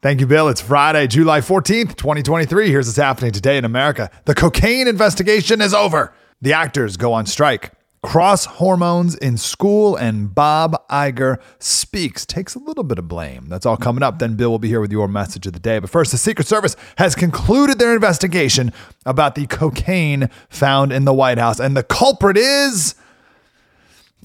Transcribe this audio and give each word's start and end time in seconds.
Thank 0.00 0.20
you, 0.20 0.28
Bill. 0.28 0.46
It's 0.46 0.60
Friday, 0.60 1.08
July 1.08 1.40
14th, 1.40 1.96
2023. 1.96 2.70
Here's 2.70 2.86
what's 2.86 2.96
happening 2.96 3.32
today 3.32 3.58
in 3.58 3.64
America. 3.64 4.12
The 4.26 4.34
cocaine 4.34 4.86
investigation 4.86 5.60
is 5.60 5.74
over. 5.74 6.14
The 6.40 6.52
actors 6.52 6.96
go 6.96 7.12
on 7.12 7.26
strike. 7.26 7.72
Cross 8.00 8.44
hormones 8.44 9.16
in 9.16 9.36
school, 9.36 9.96
and 9.96 10.32
Bob 10.32 10.80
Iger 10.88 11.38
speaks, 11.58 12.24
takes 12.24 12.54
a 12.54 12.60
little 12.60 12.84
bit 12.84 13.00
of 13.00 13.08
blame. 13.08 13.46
That's 13.48 13.66
all 13.66 13.76
coming 13.76 14.04
up. 14.04 14.20
Then 14.20 14.36
Bill 14.36 14.50
will 14.50 14.60
be 14.60 14.68
here 14.68 14.80
with 14.80 14.92
your 14.92 15.08
message 15.08 15.48
of 15.48 15.52
the 15.52 15.58
day. 15.58 15.80
But 15.80 15.90
first, 15.90 16.12
the 16.12 16.18
Secret 16.18 16.46
Service 16.46 16.76
has 16.98 17.16
concluded 17.16 17.80
their 17.80 17.92
investigation 17.92 18.72
about 19.04 19.34
the 19.34 19.48
cocaine 19.48 20.30
found 20.48 20.92
in 20.92 21.06
the 21.06 21.12
White 21.12 21.38
House, 21.38 21.58
and 21.58 21.76
the 21.76 21.82
culprit 21.82 22.36
is. 22.36 22.94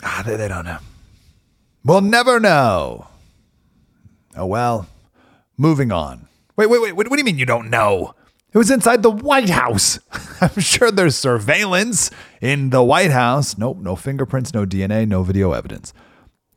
Ah, 0.03 0.21
they, 0.23 0.35
they 0.35 0.47
don't 0.47 0.65
know. 0.65 0.77
We'll 1.83 2.01
never 2.01 2.39
know. 2.39 3.07
Oh, 4.37 4.45
well, 4.45 4.87
moving 5.57 5.91
on. 5.91 6.27
Wait, 6.55 6.69
wait, 6.69 6.81
wait. 6.81 6.93
What, 6.93 7.07
what 7.09 7.15
do 7.15 7.19
you 7.19 7.25
mean 7.25 7.37
you 7.37 7.45
don't 7.45 7.69
know? 7.69 8.15
It 8.51 8.57
was 8.57 8.69
inside 8.69 9.01
the 9.01 9.09
White 9.09 9.49
House. 9.49 9.99
I'm 10.41 10.61
sure 10.61 10.91
there's 10.91 11.15
surveillance 11.15 12.11
in 12.39 12.69
the 12.69 12.83
White 12.83 13.11
House. 13.11 13.57
Nope, 13.57 13.77
no 13.79 13.95
fingerprints, 13.95 14.53
no 14.53 14.65
DNA, 14.65 15.07
no 15.07 15.23
video 15.23 15.53
evidence. 15.53 15.93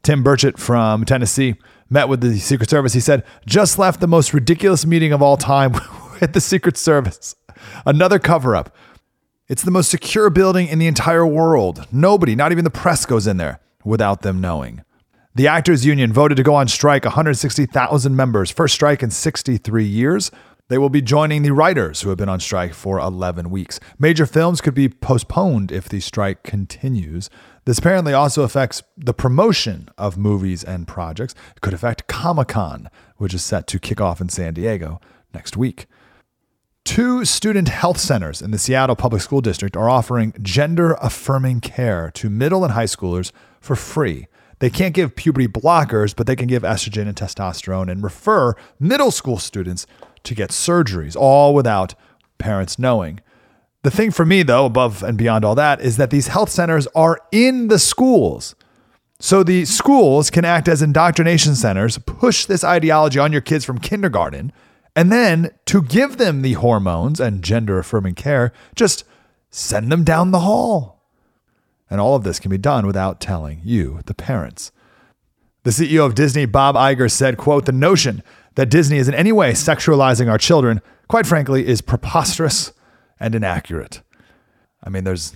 Tim 0.03 0.23
Burchett 0.23 0.59
from 0.59 1.05
Tennessee 1.05 1.55
met 1.89 2.09
with 2.09 2.21
the 2.21 2.39
Secret 2.39 2.69
Service. 2.69 2.93
He 2.93 3.01
said, 3.01 3.25
just 3.47 3.79
left 3.79 4.01
the 4.01 4.07
most 4.07 4.35
ridiculous 4.35 4.85
meeting 4.85 5.13
of 5.13 5.23
all 5.23 5.37
time 5.37 5.73
with 6.21 6.35
the 6.35 6.41
Secret 6.41 6.77
Service. 6.77 7.35
Another 7.87 8.19
cover 8.19 8.55
up. 8.55 8.77
It's 9.49 9.63
the 9.63 9.71
most 9.71 9.91
secure 9.91 10.29
building 10.29 10.67
in 10.69 10.79
the 10.79 10.87
entire 10.87 11.27
world. 11.27 11.87
Nobody, 11.91 12.35
not 12.35 12.53
even 12.53 12.65
the 12.65 12.71
press, 12.71 13.07
goes 13.07 13.27
in 13.27 13.37
there 13.37 13.61
without 13.85 14.23
them 14.23 14.41
knowing. 14.41 14.83
The 15.37 15.49
Actors 15.49 15.85
Union 15.85 16.15
voted 16.15 16.37
to 16.37 16.43
go 16.43 16.55
on 16.55 16.67
strike 16.67 17.05
160,000 17.05 18.17
members, 18.17 18.51
first 18.51 18.75
strike 18.75 19.03
in 19.03 19.11
63 19.11 19.85
years. 19.85 20.31
They 20.69 20.79
will 20.79 20.89
be 20.89 21.03
joining 21.03 21.43
the 21.43 21.53
writers 21.53 22.01
who 22.01 22.09
have 22.09 22.17
been 22.17 22.31
on 22.31 22.41
strike 22.41 22.73
for 22.73 22.99
11 22.99 23.51
weeks. 23.51 23.79
Major 23.99 24.25
films 24.25 24.63
could 24.63 24.73
be 24.73 24.89
postponed 24.89 25.71
if 25.71 25.91
the 25.91 26.01
strike 26.01 26.43
continues. 26.43 27.29
This 27.67 27.77
apparently 27.77 28.15
also 28.15 28.45
affects 28.45 28.83
the 28.97 29.13
promotion 29.13 29.91
of 29.99 30.17
movies 30.17 30.65
and 30.65 30.89
projects. 30.89 31.35
It 31.55 31.61
could 31.61 31.75
affect 31.75 32.07
Comic 32.07 32.49
Con, 32.49 32.89
which 33.19 33.35
is 33.35 33.45
set 33.45 33.67
to 33.67 33.79
kick 33.79 34.01
off 34.01 34.23
in 34.23 34.31
San 34.31 34.55
Diego 34.55 35.03
next 35.35 35.55
week. 35.55 35.85
Two 36.87 37.27
student 37.27 37.69
health 37.69 37.99
centers 37.99 38.41
in 38.41 38.53
the 38.53 38.59
Seattle 38.59 38.97
Public 38.97 39.21
School 39.21 39.43
District 39.43 39.77
are 39.77 39.91
offering 39.91 40.33
gender 40.41 40.95
affirming 40.95 41.61
care 41.61 42.11
to 42.15 42.31
middle 42.31 42.65
and 42.65 42.73
high 42.73 42.85
schoolers 42.85 43.33
for 43.61 43.77
free. 43.77 44.29
They 44.59 44.71
can't 44.71 44.95
give 44.95 45.17
puberty 45.17 45.49
blockers, 45.49 46.17
but 46.17 46.27
they 46.27 46.37
can 46.37 46.47
give 46.47 46.63
estrogen 46.63 47.07
and 47.07 47.17
testosterone 47.17 47.91
and 47.91 48.03
refer 48.03 48.55
middle 48.81 49.11
school 49.11 49.39
students 49.39 49.87
to 50.25 50.35
get 50.35 50.51
surgeries, 50.51 51.17
all 51.17 51.55
without 51.55 51.95
parents 52.39 52.79
knowing. 52.79 53.21
The 53.83 53.91
thing 53.91 54.11
for 54.11 54.27
me, 54.27 54.43
though, 54.43 54.67
above 54.67 55.03
and 55.03 55.17
beyond 55.17 55.45
all 55.45 55.55
that, 55.55 55.81
is 55.81 55.97
that 55.99 56.11
these 56.11 56.29
health 56.29 56.51
centers 56.51 56.87
are 56.89 57.21
in 57.31 57.69
the 57.69 57.79
schools. 57.79 58.55
So 59.21 59.43
the 59.43 59.65
schools 59.65 60.31
can 60.31 60.45
act 60.45 60.69
as 60.69 60.83
indoctrination 60.83 61.55
centers, 61.55 61.99
push 61.99 62.47
this 62.47 62.65
ideology 62.65 63.19
on 63.19 63.33
your 63.33 63.41
kids 63.41 63.65
from 63.65 63.79
kindergarten, 63.79 64.53
and 64.95 65.13
then 65.13 65.51
to 65.67 65.83
give 65.83 66.17
them 66.17 66.43
the 66.43 66.55
hormones 66.55 67.21
and 67.21 67.43
gender 67.43 67.79
affirming 67.79 68.15
care, 68.15 68.53
just 68.75 69.05
send 69.51 69.93
them 69.93 70.05
down 70.05 70.33
the 70.33 70.41
hall. 70.41 70.96
And 71.89 72.01
all 72.01 72.17
of 72.17 72.25
this 72.25 72.41
can 72.41 72.51
be 72.51 72.59
done 72.59 72.87
without 72.87 73.21
telling 73.21 73.61
you, 73.65 74.01
the 74.07 74.15
parents. 74.15 74.73
The 75.63 75.71
CEO 75.71 76.05
of 76.07 76.15
Disney, 76.15 76.47
Bob 76.47 76.75
Iger, 76.75 77.11
said, 77.11 77.37
quote, 77.37 77.67
the 77.67 77.73
notion 77.73 78.23
that 78.55 78.71
Disney 78.71 78.99
is 78.99 79.09
in 79.09 79.15
any 79.15 79.33
way 79.33 79.53
sexualizing 79.53 80.31
our 80.31 80.39
children, 80.39 80.81
quite 81.09 81.27
frankly, 81.27 81.67
is 81.67 81.81
preposterous 81.81 82.73
and 83.21 83.35
inaccurate. 83.35 84.03
I 84.83 84.91
mean, 84.91 85.05
there's 85.05 85.35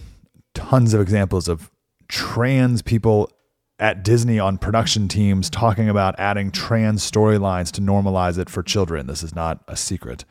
tons 0.55 0.95
of 0.95 1.01
examples 1.01 1.49
of 1.49 1.71
trans 2.09 2.83
people 2.83 3.31
at 3.79 4.03
Disney 4.03 4.39
on 4.39 4.59
production 4.59 5.09
teams 5.09 5.49
talking 5.49 5.89
about 5.89 6.15
adding 6.19 6.51
trans 6.51 7.09
storylines 7.09 7.73
to 7.73 7.81
normalize 7.81 8.39
it 8.39 8.51
for 8.51 8.63
children. 8.63 9.07
This 9.07 9.23
is 9.23 9.35
not 9.35 9.63
a 9.67 9.77
secret. 9.77 10.25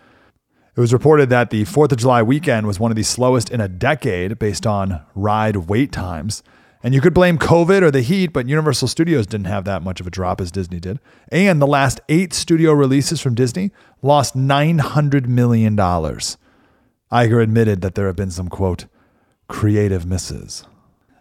It 0.79 0.81
was 0.81 0.94
reported 0.94 1.29
that 1.29 1.50
the 1.50 1.66
4th 1.66 1.91
of 1.91 1.97
July 1.97 2.23
weekend 2.23 2.66
was 2.66 2.79
one 2.79 2.90
of 2.90 2.95
the 2.95 3.03
slowest 3.03 3.50
in 3.50 3.59
a 3.59 3.67
decade 3.67 4.40
based 4.40 4.66
on 4.66 5.01
ride 5.13 5.57
wait 5.67 5.91
times. 5.91 6.41
And 6.81 6.94
you 6.94 7.01
could 7.01 7.13
blame 7.13 7.38
COVID 7.38 7.81
or 7.81 7.91
the 7.91 8.01
heat, 8.01 8.28
but 8.28 8.47
Universal 8.47 8.88
Studios 8.88 9.28
didn't 9.28 9.47
have 9.47 9.66
that 9.66 9.81
much 9.81 10.00
of 10.00 10.07
a 10.07 10.09
drop 10.09 10.40
as 10.40 10.51
Disney 10.53 10.79
did. 10.79 11.01
And 11.34 11.62
the 11.62 11.67
last 11.67 12.00
eight 12.07 12.31
studio 12.31 12.72
releases 12.72 13.19
from 13.19 13.35
Disney 13.35 13.72
lost 14.01 14.38
$900 14.38 15.25
million. 15.25 15.75
Iger 15.75 17.44
admitted 17.44 17.81
that 17.81 17.96
there 17.96 18.07
have 18.07 18.16
been 18.16 18.31
some, 18.31 18.47
quote, 18.47 18.85
creative 19.50 20.06
misses. 20.06 20.63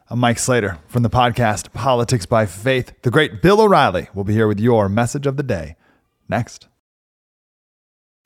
I'm 0.08 0.20
Mike 0.20 0.38
Slater 0.38 0.78
from 0.86 1.02
the 1.02 1.10
podcast 1.10 1.72
Politics 1.72 2.26
by 2.26 2.46
Faith. 2.46 2.92
The 3.02 3.10
great 3.10 3.42
Bill 3.42 3.60
O'Reilly 3.60 4.06
will 4.14 4.22
be 4.22 4.34
here 4.34 4.46
with 4.46 4.60
your 4.60 4.88
message 4.88 5.26
of 5.26 5.36
the 5.36 5.42
day 5.42 5.74
next. 6.28 6.67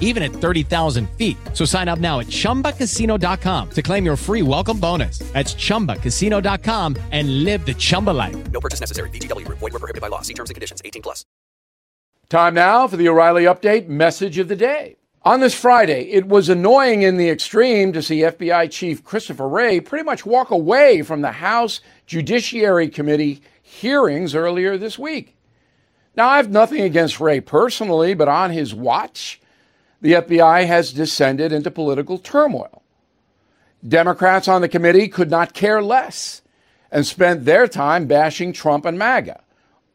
even 0.00 0.22
at 0.24 0.32
30,000 0.32 1.08
feet. 1.10 1.36
So 1.52 1.64
sign 1.64 1.86
up 1.86 2.00
now 2.00 2.18
at 2.18 2.26
chumbacasino.com 2.26 3.70
to 3.70 3.82
claim 3.82 4.04
your 4.04 4.16
free 4.16 4.42
welcome 4.42 4.80
bonus. 4.80 5.20
That's 5.32 5.54
chumbacasino.com 5.54 6.96
and 7.12 7.44
live 7.44 7.64
the 7.64 7.74
Chumba 7.74 8.10
life. 8.10 8.50
No 8.50 8.60
purchase 8.60 8.80
necessary. 8.80 9.10
VGW 9.10 9.44
Group. 9.44 9.58
Void 9.58 9.74
were 9.74 9.78
prohibited 9.78 10.00
by 10.00 10.08
law. 10.08 10.22
See 10.22 10.34
terms 10.34 10.50
and 10.50 10.54
conditions. 10.54 10.82
18 10.84 11.02
plus. 11.02 11.24
Time 12.28 12.52
now 12.52 12.86
for 12.86 12.98
the 12.98 13.08
O'Reilly 13.08 13.44
Update 13.44 13.88
message 13.88 14.36
of 14.36 14.48
the 14.48 14.56
day. 14.56 14.96
On 15.22 15.40
this 15.40 15.54
Friday, 15.54 16.10
it 16.10 16.28
was 16.28 16.48
annoying 16.48 17.02
in 17.02 17.16
the 17.16 17.28
extreme 17.28 17.92
to 17.92 18.02
see 18.02 18.20
FBI 18.20 18.70
Chief 18.70 19.02
Christopher 19.02 19.48
Wray 19.48 19.80
pretty 19.80 20.04
much 20.04 20.24
walk 20.24 20.50
away 20.50 21.02
from 21.02 21.22
the 21.22 21.32
House 21.32 21.80
Judiciary 22.06 22.88
Committee 22.88 23.42
hearings 23.62 24.34
earlier 24.34 24.78
this 24.78 24.98
week. 24.98 25.36
Now, 26.16 26.28
I 26.28 26.36
have 26.36 26.50
nothing 26.50 26.82
against 26.82 27.20
Wray 27.20 27.40
personally, 27.40 28.14
but 28.14 28.28
on 28.28 28.50
his 28.50 28.74
watch, 28.74 29.40
the 30.00 30.12
FBI 30.12 30.66
has 30.66 30.92
descended 30.92 31.52
into 31.52 31.70
political 31.70 32.18
turmoil. 32.18 32.82
Democrats 33.86 34.48
on 34.48 34.60
the 34.60 34.68
committee 34.68 35.08
could 35.08 35.30
not 35.30 35.54
care 35.54 35.82
less 35.82 36.42
and 36.90 37.06
spent 37.06 37.44
their 37.44 37.68
time 37.68 38.06
bashing 38.06 38.52
Trump 38.52 38.84
and 38.84 38.98
MAGA, 38.98 39.40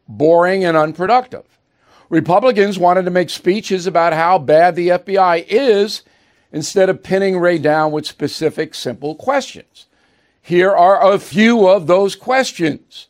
boring 0.07 0.63
and 0.63 0.77
unproductive. 0.77 1.45
Republicans 2.09 2.77
wanted 2.77 3.05
to 3.05 3.11
make 3.11 3.29
speeches 3.29 3.88
about 3.88 4.13
how 4.13 4.38
bad 4.38 4.75
the 4.75 4.89
FBI 4.89 5.45
is 5.47 6.03
instead 6.51 6.89
of 6.89 7.03
pinning 7.03 7.39
Wray 7.39 7.57
down 7.57 7.91
with 7.91 8.05
specific, 8.05 8.75
simple 8.75 9.15
questions. 9.15 9.88
Here 10.41 10.71
are 10.71 11.11
a 11.11 11.17
few 11.17 11.67
of 11.67 11.88
those 11.88 12.15
questions. 12.15 13.07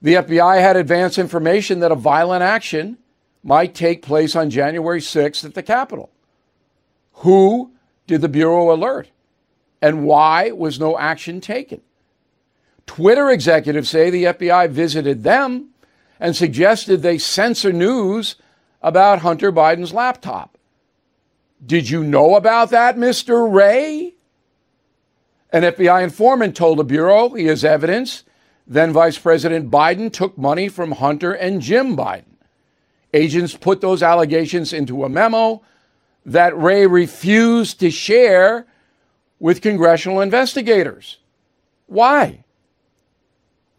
The 0.00 0.14
FBI 0.14 0.60
had 0.60 0.76
advance 0.76 1.18
information 1.18 1.80
that 1.80 1.90
a 1.90 1.96
violent 1.96 2.42
action 2.42 2.98
might 3.46 3.74
take 3.74 4.02
place 4.02 4.34
on 4.34 4.50
January 4.50 5.00
6th 5.00 5.44
at 5.44 5.54
the 5.54 5.62
Capitol. 5.62 6.10
Who 7.20 7.72
did 8.06 8.20
the 8.20 8.28
Bureau 8.28 8.74
alert? 8.74 9.08
And 9.80 10.04
why 10.04 10.50
was 10.50 10.80
no 10.80 10.98
action 10.98 11.40
taken? 11.40 11.80
Twitter 12.86 13.30
executives 13.30 13.88
say 13.88 14.10
the 14.10 14.24
FBI 14.24 14.68
visited 14.70 15.22
them 15.22 15.70
and 16.18 16.34
suggested 16.34 17.02
they 17.02 17.18
censor 17.18 17.72
news 17.72 18.36
about 18.82 19.20
Hunter 19.20 19.52
Biden's 19.52 19.92
laptop. 19.92 20.58
Did 21.64 21.88
you 21.88 22.04
know 22.04 22.34
about 22.34 22.70
that, 22.70 22.96
Mr. 22.96 23.50
Wray? 23.50 24.14
An 25.50 25.62
FBI 25.62 26.02
informant 26.02 26.56
told 26.56 26.78
the 26.78 26.84
Bureau 26.84 27.30
he 27.30 27.46
has 27.46 27.64
evidence 27.64 28.24
then 28.66 28.92
Vice 28.92 29.18
President 29.18 29.70
Biden 29.70 30.12
took 30.12 30.36
money 30.36 30.68
from 30.68 30.92
Hunter 30.92 31.32
and 31.32 31.62
Jim 31.62 31.96
Biden. 31.96 32.35
Agents 33.16 33.56
put 33.56 33.80
those 33.80 34.02
allegations 34.02 34.74
into 34.74 35.04
a 35.04 35.08
memo 35.08 35.62
that 36.26 36.54
Wray 36.54 36.86
refused 36.86 37.80
to 37.80 37.90
share 37.90 38.66
with 39.40 39.62
congressional 39.62 40.20
investigators. 40.20 41.16
Why? 41.86 42.44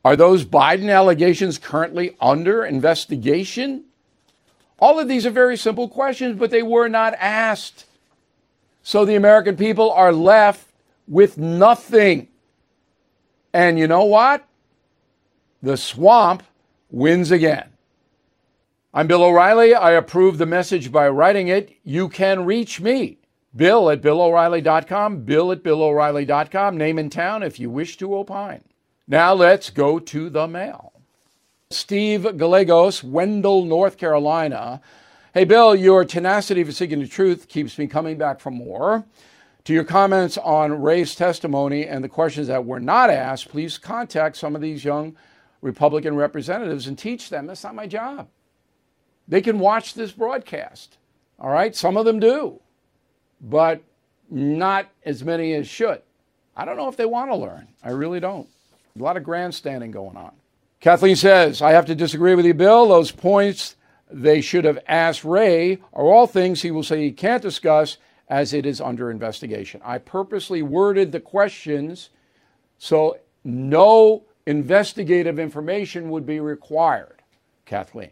Are 0.04 0.16
those 0.16 0.44
Biden 0.44 0.92
allegations 0.92 1.60
currently 1.60 2.16
under 2.20 2.66
investigation? 2.66 3.84
All 4.80 5.00
of 5.00 5.08
these 5.08 5.26
are 5.28 5.32
very 5.32 5.56
simple 5.56 5.88
questions, 5.88 6.40
but 6.40 6.50
they 6.50 6.64
were 6.64 6.88
not 6.88 7.14
asked. 7.20 7.86
So 8.82 9.06
the 9.06 9.16
American 9.16 9.56
people 9.56 9.92
are 9.92 10.14
left 10.14 10.68
with 11.08 11.38
nothing. 11.38 12.28
And 13.54 13.78
you 13.78 13.88
know 13.88 14.06
what? 14.06 14.48
The 15.62 15.78
swamp 15.78 16.42
wins 16.90 17.30
again. 17.30 17.70
I'm 18.98 19.06
Bill 19.06 19.26
O'Reilly. 19.26 19.76
I 19.76 19.92
approve 19.92 20.40
the 20.40 20.48
message 20.48 20.92
by 20.92 21.08
writing 21.08 21.50
it. 21.50 21.78
You 21.84 22.10
can 22.10 22.46
reach 22.46 22.82
me, 22.82 23.20
Bill 23.56 23.92
at 23.92 24.02
BillO'Reilly.com, 24.02 25.22
Bill 25.22 25.52
at 25.52 25.62
BillO'Reilly.com, 25.62 26.76
name 26.76 26.98
and 26.98 27.12
town 27.12 27.44
if 27.44 27.60
you 27.60 27.70
wish 27.70 27.98
to 27.98 28.16
opine. 28.16 28.64
Now 29.08 29.36
let's 29.36 29.70
go 29.70 30.00
to 30.00 30.32
the 30.32 30.48
mail. 30.48 30.94
Steve 31.70 32.24
Gallegos, 32.38 33.04
Wendell, 33.04 33.66
North 33.66 33.98
Carolina. 33.98 34.82
Hey, 35.32 35.46
Bill, 35.46 35.76
your 35.76 36.04
tenacity 36.04 36.64
for 36.64 36.72
seeking 36.72 37.00
the 37.00 37.08
truth 37.08 37.48
keeps 37.48 37.78
me 37.78 37.86
coming 37.86 38.18
back 38.18 38.40
for 38.40 38.50
more. 38.50 39.06
To 39.66 39.74
your 39.74 39.84
comments 39.84 40.40
on 40.40 40.82
Wray's 40.82 41.14
testimony 41.14 41.86
and 41.86 42.04
the 42.04 42.10
questions 42.10 42.48
that 42.48 42.66
were 42.66 42.80
not 42.80 43.12
asked, 43.12 43.50
please 43.50 43.78
contact 43.78 44.38
some 44.38 44.56
of 44.56 44.62
these 44.64 44.84
young 44.84 45.16
Republican 45.62 46.16
representatives 46.16 46.88
and 46.88 46.98
teach 46.98 47.30
them. 47.30 47.46
That's 47.46 47.64
not 47.64 47.76
my 47.76 47.86
job. 47.86 48.30
They 49.28 49.42
can 49.42 49.60
watch 49.60 49.94
this 49.94 50.12
broadcast. 50.12 50.98
All 51.40 51.50
right? 51.50 51.76
Some 51.76 51.98
of 51.98 52.06
them 52.06 52.20
do, 52.20 52.60
but 53.42 53.82
not 54.30 54.88
as 55.06 55.24
many 55.24 55.54
as 55.54 55.68
should. 55.68 56.02
I 56.56 56.66
don't 56.66 56.78
know 56.78 56.90
if 56.90 56.98
they 56.98 57.06
want 57.06 57.30
to 57.32 57.36
learn. 57.36 57.68
I 57.84 57.92
really 57.92 58.20
don't. 58.20 58.48
A 58.98 59.04
lot 59.04 59.18
of 59.18 59.24
grandstanding 59.24 59.92
going 59.92 60.18
on. 60.18 60.32
Kathleen 60.80 61.16
says, 61.16 61.62
I 61.62 61.72
have 61.72 61.86
to 61.88 61.96
disagree 61.96 62.36
with 62.36 62.46
you, 62.46 62.54
Bill. 62.54 62.88
Those 62.88 63.12
points 63.12 63.76
they 64.10 64.42
should 64.42 64.66
have 64.66 64.80
asked 64.88 65.24
Wray 65.24 65.80
are 65.94 66.06
all 66.06 66.28
things 66.28 66.62
he 66.62 66.72
will 66.72 66.84
say 66.84 67.02
he 67.02 67.12
can't 67.12 67.42
discuss 67.42 67.98
as 68.30 68.54
it 68.54 68.66
is 68.66 68.82
under 68.82 69.12
investigation. 69.12 69.82
I 69.84 69.98
purposely 70.00 70.62
worded 70.62 71.12
the 71.12 71.20
questions 71.20 72.10
so 72.78 73.18
no 73.44 74.24
investigative 74.46 75.40
information 75.40 76.10
would 76.10 76.26
be 76.26 76.40
required, 76.40 77.22
Kathleen. 77.66 78.12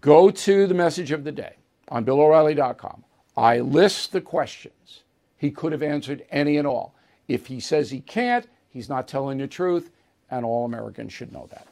Go 0.00 0.30
to 0.30 0.66
the 0.66 0.74
message 0.74 1.10
of 1.12 1.24
the 1.24 1.32
day 1.32 1.56
on 1.88 2.04
BillO'Reilly.com. 2.04 3.04
I 3.36 3.60
list 3.60 4.12
the 4.12 4.20
questions. 4.20 5.02
He 5.36 5.50
could 5.50 5.72
have 5.72 5.82
answered 5.82 6.24
any 6.30 6.56
and 6.56 6.66
all. 6.66 6.94
If 7.28 7.46
he 7.46 7.60
says 7.60 7.90
he 7.90 8.00
can't, 8.00 8.46
he's 8.70 8.88
not 8.88 9.08
telling 9.08 9.38
the 9.38 9.46
truth, 9.46 9.90
and 10.30 10.44
all 10.44 10.64
Americans 10.64 11.12
should 11.12 11.32
know 11.32 11.48
that. 11.50 11.66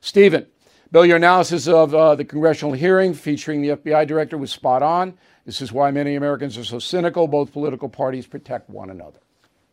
Stephen, 0.00 0.46
Bill, 0.90 1.06
your 1.06 1.16
analysis 1.16 1.68
of 1.68 1.94
uh, 1.94 2.14
the 2.14 2.24
congressional 2.24 2.74
hearing 2.74 3.14
featuring 3.14 3.62
the 3.62 3.70
FBI 3.70 4.06
director 4.06 4.36
was 4.36 4.50
spot 4.50 4.82
on. 4.82 5.14
This 5.46 5.60
is 5.60 5.72
why 5.72 5.90
many 5.90 6.16
Americans 6.16 6.58
are 6.58 6.64
so 6.64 6.78
cynical. 6.78 7.26
Both 7.26 7.52
political 7.52 7.88
parties 7.88 8.26
protect 8.26 8.68
one 8.68 8.90
another. 8.90 9.20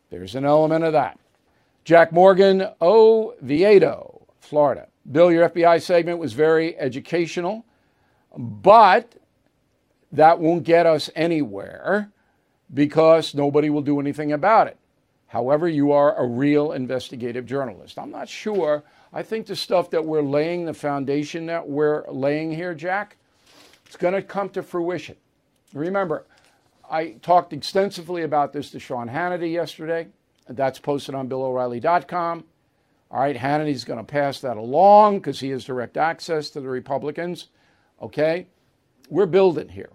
There's 0.10 0.36
an 0.36 0.46
element 0.46 0.84
of 0.84 0.94
that. 0.94 1.20
Jack 1.84 2.12
Morgan, 2.12 2.68
Oviedo, 2.82 4.28
Florida. 4.40 4.88
Bill, 5.12 5.32
your 5.32 5.50
FBI 5.50 5.82
segment 5.82 6.20
was 6.20 6.34
very 6.34 6.78
educational, 6.78 7.66
but 8.38 9.16
that 10.12 10.40
won't 10.40 10.64
get 10.64 10.86
us 10.86 11.10
anywhere 11.16 12.12
because 12.74 13.34
nobody 13.34 13.70
will 13.70 13.82
do 13.82 14.00
anything 14.00 14.32
about 14.32 14.68
it. 14.68 14.78
However, 15.28 15.68
you 15.68 15.92
are 15.92 16.16
a 16.16 16.26
real 16.26 16.72
investigative 16.72 17.46
journalist. 17.46 18.00
I'm 18.00 18.12
not 18.12 18.28
sure. 18.28 18.84
I 19.14 19.24
think 19.24 19.48
the 19.48 19.56
stuff 19.56 19.90
that 19.92 20.06
we're 20.06 20.22
laying, 20.22 20.66
the 20.66 20.74
foundation 20.74 21.46
that 21.48 21.68
we're 21.68 22.04
laying 22.10 22.52
here, 22.52 22.74
Jack, 22.74 23.18
it's 23.86 23.96
going 23.96 24.14
to 24.14 24.22
come 24.22 24.50
to 24.50 24.64
fruition. 24.64 25.16
Remember, 25.74 26.26
I 26.90 27.12
talked 27.22 27.54
extensively 27.54 28.24
about 28.24 28.54
this 28.54 28.72
to 28.72 28.80
Sean 28.80 29.08
Hannity 29.08 29.52
yesterday. 29.52 30.08
That's 30.48 30.80
posted 30.80 31.14
on 31.14 31.30
BillO'Reilly.com. 31.30 32.44
All 33.12 33.20
right, 33.20 33.36
Hannity's 33.36 33.86
going 33.86 33.98
to 33.98 34.04
pass 34.04 34.40
that 34.42 34.58
along 34.58 35.20
because 35.20 35.40
he 35.40 35.50
has 35.50 35.66
direct 35.66 35.98
access 35.98 36.50
to 36.52 36.62
the 36.62 36.70
Republicans. 36.70 37.48
Okay? 38.02 38.48
We're 39.10 39.26
building 39.26 39.70
here. 39.70 39.90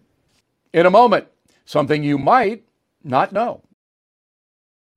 In 0.73 0.87
a 0.87 0.91
moment, 0.91 1.29
something 1.65 2.03
you 2.03 2.19
might 2.19 2.65
not 3.05 3.33
know. 3.33 3.63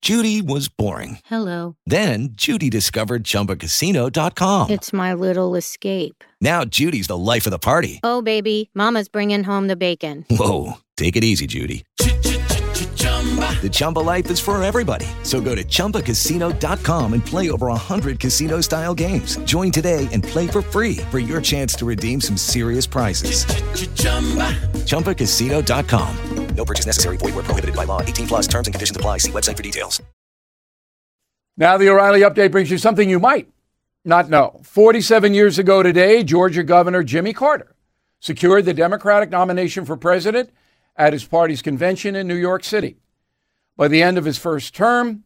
Judy 0.01 0.41
was 0.41 0.67
boring. 0.67 1.19
Hello. 1.25 1.75
Then 1.85 2.29
Judy 2.31 2.69
discovered 2.69 3.23
ChumbaCasino.com. 3.23 4.69
It's 4.69 4.93
my 4.93 5.13
little 5.13 5.55
escape. 5.55 6.23
Now 6.39 6.65
Judy's 6.65 7.07
the 7.07 7.17
life 7.17 7.45
of 7.45 7.51
the 7.51 7.59
party. 7.59 7.99
Oh, 8.03 8.21
baby, 8.21 8.69
Mama's 8.73 9.09
bringing 9.09 9.43
home 9.43 9.67
the 9.67 9.75
bacon. 9.75 10.25
Whoa, 10.29 10.73
take 10.97 11.15
it 11.15 11.23
easy, 11.23 11.47
Judy. 11.47 11.83
The 13.37 13.69
Chumba 13.69 13.99
life 13.99 14.29
is 14.29 14.39
for 14.39 14.61
everybody. 14.63 15.07
So 15.23 15.41
go 15.41 15.55
to 15.55 15.63
ChumbaCasino.com 15.63 17.13
and 17.13 17.25
play 17.25 17.49
over 17.49 17.67
100 17.67 18.19
casino 18.19 18.61
style 18.61 18.93
games. 18.93 19.37
Join 19.39 19.71
today 19.71 20.07
and 20.13 20.23
play 20.23 20.47
for 20.47 20.61
free 20.61 20.97
for 21.11 21.19
your 21.19 21.41
chance 21.41 21.73
to 21.75 21.85
redeem 21.85 22.21
some 22.21 22.37
serious 22.37 22.85
prizes. 22.85 23.45
ChumbaCasino.com. 24.85 26.17
No 26.55 26.65
purchase 26.65 26.85
necessary. 26.85 27.17
Void 27.17 27.35
where 27.35 27.43
prohibited 27.43 27.75
by 27.75 27.83
law. 27.83 28.01
18 28.01 28.27
plus 28.27 28.47
terms 28.47 28.67
and 28.67 28.73
conditions 28.73 28.97
apply. 28.97 29.19
See 29.19 29.31
website 29.31 29.55
for 29.55 29.63
details. 29.63 30.01
Now, 31.55 31.77
the 31.77 31.89
O'Reilly 31.89 32.21
update 32.21 32.51
brings 32.51 32.69
you 32.69 32.77
something 32.77 33.09
you 33.09 33.19
might 33.19 33.47
not 34.05 34.29
know. 34.29 34.59
47 34.63 35.33
years 35.33 35.59
ago 35.59 35.83
today, 35.83 36.23
Georgia 36.23 36.63
Governor 36.63 37.03
Jimmy 37.03 37.33
Carter 37.33 37.75
secured 38.19 38.65
the 38.65 38.73
Democratic 38.73 39.29
nomination 39.29 39.85
for 39.85 39.97
president 39.97 40.51
at 40.95 41.13
his 41.13 41.25
party's 41.25 41.61
convention 41.61 42.15
in 42.15 42.27
New 42.27 42.35
York 42.35 42.63
City. 42.63 42.97
By 43.77 43.87
the 43.87 44.01
end 44.01 44.17
of 44.17 44.25
his 44.25 44.39
first 44.39 44.75
term, 44.75 45.23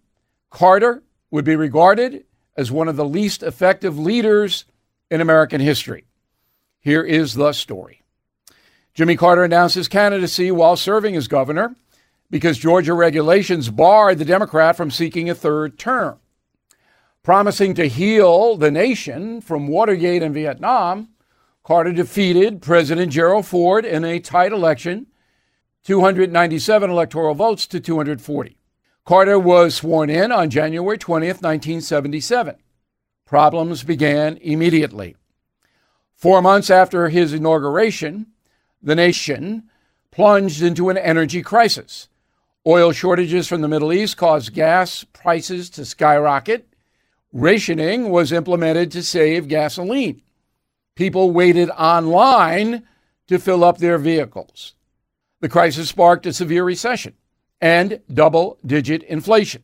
Carter 0.49 1.01
would 1.31 1.45
be 1.45 1.55
regarded 1.55 2.25
as 2.57 2.69
one 2.69 2.89
of 2.89 2.97
the 2.97 3.05
least 3.05 3.41
effective 3.41 3.97
leaders 3.97 4.65
in 5.09 5.21
American 5.21 5.61
history. 5.61 6.05
Here 6.81 7.03
is 7.03 7.33
the 7.33 7.53
story. 7.53 8.03
Jimmy 8.93 9.15
Carter 9.15 9.45
announced 9.45 9.75
his 9.75 9.87
candidacy 9.87 10.51
while 10.51 10.75
serving 10.75 11.15
as 11.15 11.29
governor 11.29 11.75
because 12.29 12.57
Georgia 12.57 12.93
regulations 12.93 13.69
barred 13.69 14.17
the 14.17 14.25
Democrat 14.25 14.75
from 14.75 14.91
seeking 14.91 15.29
a 15.29 15.35
third 15.35 15.79
term. 15.79 16.19
Promising 17.23 17.73
to 17.75 17.87
heal 17.87 18.57
the 18.57 18.71
nation 18.71 19.39
from 19.39 19.67
Watergate 19.67 20.23
and 20.23 20.33
Vietnam, 20.33 21.09
Carter 21.63 21.93
defeated 21.93 22.61
President 22.61 23.11
Gerald 23.11 23.45
Ford 23.45 23.85
in 23.85 24.03
a 24.03 24.19
tight 24.19 24.51
election 24.51 25.07
297 25.83 26.89
electoral 26.89 27.33
votes 27.33 27.65
to 27.67 27.79
240. 27.79 28.57
Carter 29.05 29.39
was 29.39 29.75
sworn 29.75 30.09
in 30.09 30.31
on 30.31 30.49
January 30.49 30.97
20th, 30.97 31.41
1977. 31.41 32.55
Problems 33.25 33.83
began 33.83 34.37
immediately. 34.37 35.15
Four 36.15 36.41
months 36.41 36.69
after 36.69 37.09
his 37.09 37.33
inauguration, 37.33 38.27
the 38.81 38.95
nation 38.95 39.69
plunged 40.11 40.61
into 40.61 40.89
an 40.89 40.97
energy 40.97 41.41
crisis. 41.41 42.09
Oil 42.67 42.91
shortages 42.91 43.47
from 43.47 43.61
the 43.61 43.67
Middle 43.67 43.91
East 43.91 44.17
caused 44.17 44.53
gas 44.53 45.03
prices 45.03 45.69
to 45.71 45.83
skyrocket. 45.83 46.67
Rationing 47.33 48.09
was 48.09 48.31
implemented 48.31 48.91
to 48.91 49.01
save 49.01 49.47
gasoline. 49.47 50.21
People 50.95 51.31
waited 51.31 51.71
online 51.71 52.83
to 53.27 53.39
fill 53.39 53.63
up 53.63 53.79
their 53.79 53.97
vehicles. 53.97 54.75
The 55.41 55.49
crisis 55.49 55.89
sparked 55.89 56.25
a 56.27 56.33
severe 56.33 56.63
recession 56.63 57.13
and 57.59 57.99
double 58.11 58.57
digit 58.65 59.03
inflation. 59.03 59.63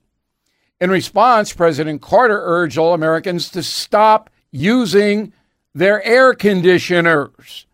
In 0.82 0.92
response, 0.92 1.54
President 1.54 2.02
Carter 2.02 2.40
urged 2.44 2.78
all 2.78 2.94
Americans 2.94 3.50
to 3.52 3.64
stop 3.64 4.30
using 4.52 5.34
their 5.74 6.04
air 6.04 6.34
conditioners. 6.34 7.66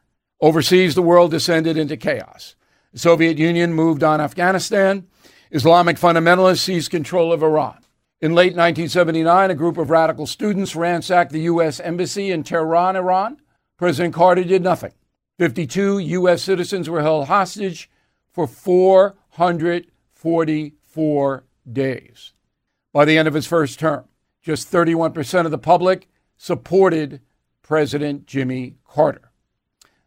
Overseas, 0.42 0.96
the 0.96 1.02
world 1.02 1.32
descended 1.32 1.78
into 1.78 1.98
chaos. 1.98 2.56
The 2.92 3.00
Soviet 3.00 3.38
Union 3.38 3.74
moved 3.74 4.04
on 4.04 4.22
Afghanistan. 4.22 5.08
Islamic 5.52 5.98
fundamentalists 5.98 6.60
seized 6.60 6.92
control 6.92 7.32
of 7.32 7.42
Iran. 7.42 7.80
In 8.22 8.34
late 8.34 8.56
1979, 8.56 9.52
a 9.52 9.56
group 9.56 9.78
of 9.78 9.90
radical 9.90 10.26
students 10.26 10.76
ransacked 10.76 11.32
the 11.32 11.42
U.S. 11.42 11.80
Embassy 11.80 12.32
in 12.32 12.44
Tehran, 12.44 12.96
Iran. 12.96 13.38
President 13.78 14.14
Carter 14.14 14.44
did 14.44 14.64
nothing. 14.64 14.94
52 15.40 16.00
U.S. 16.00 16.42
citizens 16.42 16.90
were 16.90 17.02
held 17.02 17.28
hostage 17.28 17.90
for 18.34 18.48
444 18.48 21.44
days. 21.72 22.34
By 22.92 23.06
the 23.06 23.18
end 23.18 23.28
of 23.28 23.34
his 23.34 23.48
first 23.48 23.80
term, 23.80 24.06
just 24.42 24.72
31% 24.72 25.46
of 25.46 25.52
the 25.52 25.58
public 25.58 26.10
supported 26.36 27.22
President 27.62 28.26
Jimmy 28.26 28.76
Carter. 28.86 29.32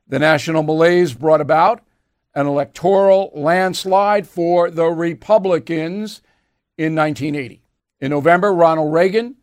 The 0.06 0.18
national 0.18 0.62
malaise 0.62 1.14
brought 1.14 1.40
about 1.40 1.82
an 2.34 2.46
electoral 2.46 3.30
landslide 3.34 4.28
for 4.28 4.70
the 4.70 4.86
Republicans 4.86 6.20
in 6.76 6.94
1980. 6.94 7.62
In 8.00 8.10
November, 8.10 8.52
Ronald 8.52 8.92
Reagan 8.92 9.36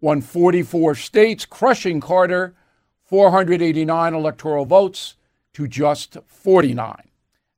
won 0.00 0.20
44 0.20 0.94
states, 0.94 1.44
crushing 1.44 2.00
Carter 2.00 2.54
489 3.02 4.14
electoral 4.14 4.64
votes 4.64 5.16
to 5.54 5.66
just 5.66 6.16
49. 6.26 7.07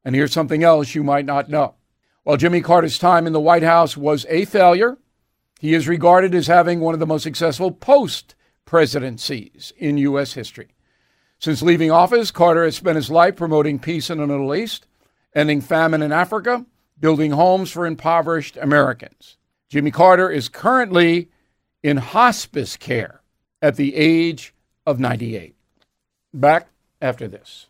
And 0.04 0.14
here's 0.14 0.33
something 0.33 0.62
else 0.62 0.95
you 0.95 1.04
might 1.04 1.26
not 1.26 1.49
know. 1.49 1.75
While 2.23 2.37
Jimmy 2.37 2.61
Carter's 2.61 2.99
time 2.99 3.26
in 3.26 3.33
the 3.33 3.40
White 3.40 3.62
House 3.62 3.97
was 3.97 4.26
a 4.28 4.45
failure, 4.45 4.99
he 5.59 5.75
is 5.75 5.88
regarded 5.88 6.35
as 6.35 6.47
having 6.47 6.80
one 6.80 6.95
of 6.95 7.00
the 7.00 7.07
most 7.07 7.23
successful 7.23 7.71
post 7.71 8.35
presidencies 8.64 9.73
in 9.76 9.99
U.S. 9.99 10.35
history. 10.35 10.75
Since 11.38 11.62
leaving 11.62 11.90
office, 11.90 12.30
Carter 12.30 12.64
has 12.64 12.76
spent 12.76 12.97
his 12.97 13.11
life 13.11 13.37
promoting 13.37 13.78
peace 13.78 14.11
in 14.11 14.19
the 14.19 14.26
Middle 14.26 14.54
East, 14.54 14.87
ending 15.35 15.61
famine 15.61 16.02
in 16.02 16.12
Africa, 16.12 16.66
building 16.99 17.30
homes 17.33 17.71
for 17.71 17.87
impoverished 17.87 18.59
Americans. 18.59 19.38
Jimmy 19.71 19.90
Carter 19.90 20.30
is 20.30 20.49
currently 20.49 21.30
in 21.83 21.97
hospice 21.97 22.76
care 22.76 23.23
at 23.62 23.76
the 23.76 23.95
age 23.97 24.54
of 24.87 25.00
98. 25.00 25.57
Back 26.35 26.69
after 27.00 27.26
this. 27.26 27.69